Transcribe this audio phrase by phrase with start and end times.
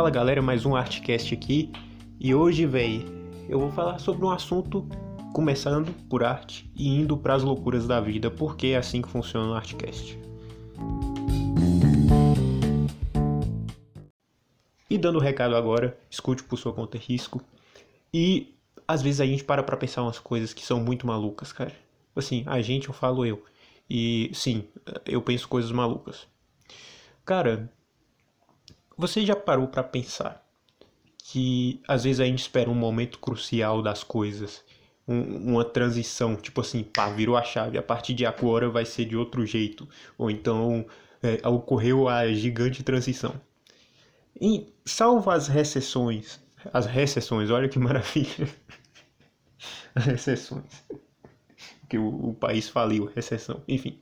[0.00, 1.70] Fala galera, mais um Artcast aqui.
[2.18, 3.04] E hoje, véi,
[3.50, 4.88] eu vou falar sobre um assunto
[5.34, 9.50] começando por arte e indo para as loucuras da vida, porque é assim que funciona
[9.50, 10.18] o Artcast.
[14.88, 17.42] E dando o recado agora, escute por sua conta e risco.
[18.10, 18.54] E
[18.88, 21.74] às vezes a gente para pra pensar umas coisas que são muito malucas, cara.
[22.16, 23.44] Assim, a gente, eu falo eu.
[23.88, 24.64] E sim,
[25.04, 26.26] eu penso coisas malucas.
[27.22, 27.70] Cara,
[29.00, 30.46] você já parou para pensar
[31.24, 34.62] que às vezes a gente espera um momento crucial das coisas,
[35.08, 39.06] um, uma transição, tipo assim, pá, virou a chave, a partir de agora vai ser
[39.06, 40.84] de outro jeito, ou então
[41.22, 43.34] é, ocorreu a gigante transição.
[44.40, 46.40] E salvo as recessões,
[46.72, 48.48] as recessões, olha que maravilha,
[49.94, 50.84] as recessões,
[51.88, 53.98] que o, o país faliu, recessão, enfim,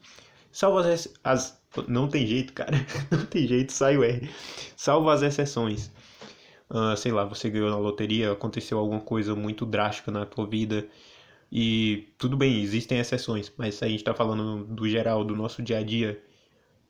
[0.50, 2.76] salvo as, as não tem jeito, cara.
[3.10, 4.28] Não tem jeito, sai o R.
[4.76, 5.92] Salvo as exceções.
[6.70, 10.88] Uh, sei lá, você ganhou na loteria, aconteceu alguma coisa muito drástica na tua vida.
[11.50, 15.78] E tudo bem, existem exceções, mas a gente tá falando do geral, do nosso dia
[15.78, 16.22] a dia.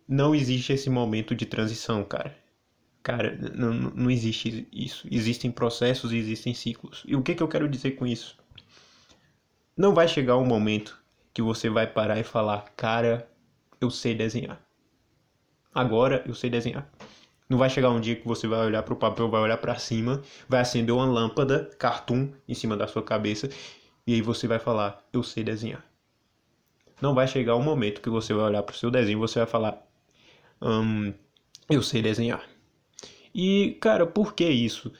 [0.08, 2.36] Não existe esse momento de transição, cara.
[3.02, 5.06] Cara, não, não existe isso.
[5.10, 7.04] Existem processos e existem ciclos.
[7.06, 8.36] E o que, que eu quero dizer com isso?
[9.76, 11.00] Não vai chegar um momento
[11.32, 13.30] que você vai parar e falar, cara,
[13.80, 14.67] eu sei desenhar
[15.78, 16.90] agora eu sei desenhar.
[17.48, 19.76] Não vai chegar um dia que você vai olhar para o papel, vai olhar para
[19.76, 23.48] cima, vai acender uma lâmpada, cartoon, em cima da sua cabeça,
[24.06, 25.84] e aí você vai falar, eu sei desenhar.
[27.00, 29.38] Não vai chegar um momento que você vai olhar para o seu desenho e você
[29.38, 29.80] vai falar,
[30.60, 31.14] hum,
[31.70, 32.44] eu sei desenhar.
[33.34, 34.92] E, cara, por que isso?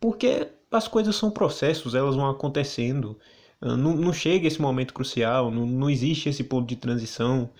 [0.00, 3.18] Porque as coisas são processos, elas vão acontecendo.
[3.60, 7.50] Não, não chega esse momento crucial, não, não existe esse ponto de transição.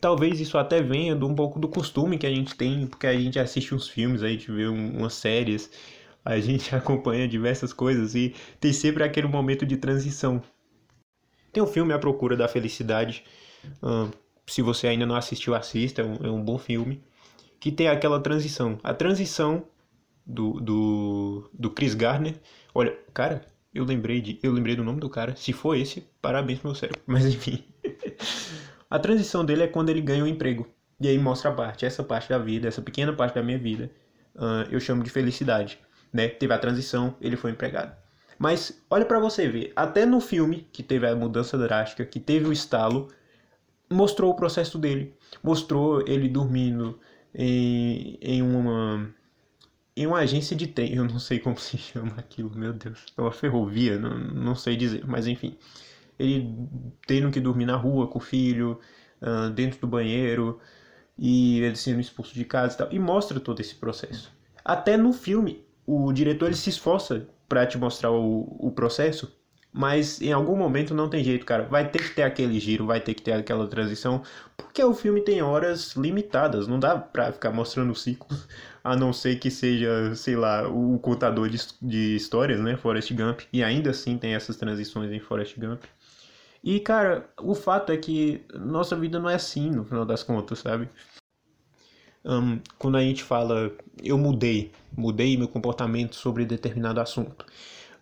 [0.00, 3.18] Talvez isso até venha de um pouco do costume que a gente tem, porque a
[3.18, 5.70] gente assiste uns filmes, a gente vê um, umas séries,
[6.24, 10.42] a gente acompanha diversas coisas e tem sempre aquele momento de transição.
[11.52, 13.24] Tem o um filme A Procura da Felicidade,
[14.46, 17.02] se você ainda não assistiu, assista, é um, é um bom filme,
[17.58, 18.78] que tem aquela transição.
[18.82, 19.64] A transição
[20.26, 22.34] do, do, do Chris Gardner,
[22.74, 26.58] olha, cara, eu lembrei, de, eu lembrei do nome do cara, se for esse, parabéns
[26.58, 27.64] pro meu cérebro, mas enfim.
[28.94, 30.68] A transição dele é quando ele ganha um emprego.
[31.00, 33.90] E aí mostra a parte, essa parte da vida, essa pequena parte da minha vida,
[34.36, 35.80] uh, eu chamo de felicidade.
[36.12, 36.28] Né?
[36.28, 37.92] Teve a transição, ele foi empregado.
[38.38, 42.46] Mas olha para você ver, até no filme que teve a mudança drástica, que teve
[42.46, 43.08] o estalo,
[43.90, 45.12] mostrou o processo dele.
[45.42, 46.96] Mostrou ele dormindo
[47.34, 49.12] em, em uma
[49.96, 53.20] em uma agência de trem, eu não sei como se chama aquilo, meu Deus, é
[53.20, 55.58] uma ferrovia, não, não sei dizer, mas enfim
[56.18, 56.54] ele
[57.06, 58.78] tendo que dormir na rua com o filho,
[59.20, 60.60] uh, dentro do banheiro,
[61.18, 62.92] e ele sendo expulso de casa e tal.
[62.92, 64.32] E mostra todo esse processo.
[64.64, 69.36] Até no filme, o diretor ele se esforça para te mostrar o, o processo,
[69.76, 71.64] mas em algum momento não tem jeito, cara.
[71.64, 74.22] Vai ter que ter aquele giro, vai ter que ter aquela transição,
[74.56, 78.46] porque o filme tem horas limitadas, não dá pra ficar mostrando ciclos,
[78.84, 83.40] a não ser que seja, sei lá, o contador de, de histórias, né, Forrest Gump,
[83.52, 85.82] e ainda assim tem essas transições em Forrest Gump.
[86.62, 90.60] E, cara, o fato é que nossa vida não é assim, no final das contas,
[90.60, 90.88] sabe?
[92.24, 97.44] Um, quando a gente fala, eu mudei, mudei meu comportamento sobre determinado assunto.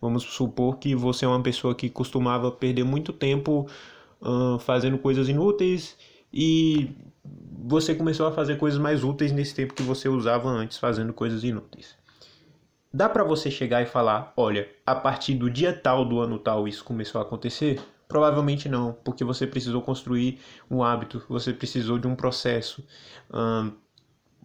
[0.02, 3.68] Vamos supor que você é uma pessoa que costumava perder muito tempo
[4.20, 5.96] uh, fazendo coisas inúteis
[6.34, 6.90] e
[7.64, 11.44] você começou a fazer coisas mais úteis nesse tempo que você usava antes fazendo coisas
[11.44, 11.96] inúteis.
[12.92, 16.66] Dá para você chegar e falar, olha, a partir do dia tal do ano tal
[16.66, 17.80] isso começou a acontecer?
[18.08, 22.84] Provavelmente não, porque você precisou construir um hábito, você precisou de um processo.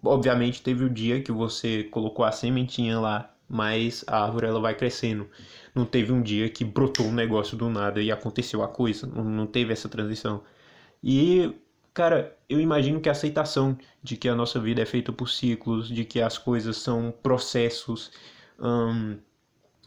[0.04, 4.76] Obviamente teve o dia que você colocou a sementinha lá, mas a árvore ela vai
[4.76, 5.28] crescendo.
[5.74, 9.46] Não teve um dia que brotou um negócio do nada e aconteceu a coisa, não,
[9.46, 10.44] teve essa transição.
[11.04, 11.54] E
[11.94, 15.90] cara, eu imagino que a aceitação de que a nossa vida é feita por ciclos,
[15.90, 18.12] de que as coisas são processos,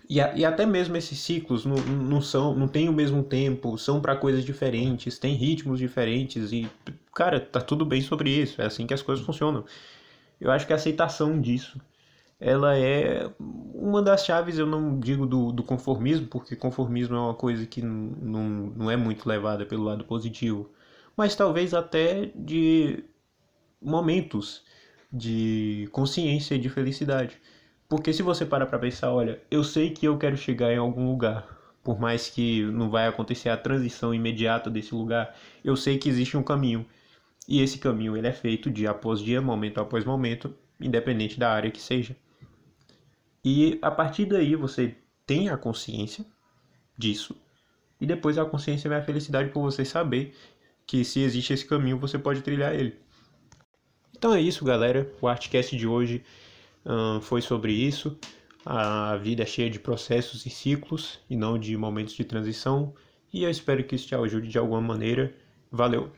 [0.09, 3.79] e, a, e até mesmo esses ciclos não, não são, não tem o mesmo tempo,
[3.79, 6.69] são para coisas diferentes, tem ritmos diferentes e,
[7.15, 9.65] cara, tá tudo bem sobre isso, é assim que as coisas funcionam.
[10.41, 11.81] Eu acho que a aceitação disso,
[12.41, 17.35] ela é uma das chaves, eu não digo do, do conformismo, porque conformismo é uma
[17.35, 18.43] coisa que não,
[18.77, 20.71] não é muito levada pelo lado positivo,
[21.17, 23.05] mas talvez até de
[23.81, 24.65] momentos
[25.13, 27.41] de consciência e de felicidade.
[27.89, 31.11] Porque se você para para pensar, olha, eu sei que eu quero chegar em algum
[31.11, 31.47] lugar,
[31.83, 36.37] por mais que não vai acontecer a transição imediata desse lugar, eu sei que existe
[36.37, 36.87] um caminho.
[37.49, 41.71] E esse caminho ele é feito dia após dia, momento após momento, independente da área
[41.71, 42.17] que seja.
[43.45, 44.95] E a partir daí você
[45.27, 46.25] tem a consciência
[46.97, 47.37] disso.
[48.01, 50.35] E depois a consciência vem a felicidade por você saber
[50.87, 52.99] que se existe esse caminho, você pode trilhar ele.
[54.17, 55.11] Então é isso, galera.
[55.21, 56.23] O Artcast de hoje
[56.85, 58.19] hum, foi sobre isso.
[58.65, 62.93] A vida é cheia de processos e ciclos e não de momentos de transição.
[63.33, 65.35] E eu espero que isso te ajude de alguma maneira.
[65.71, 66.13] Valeu!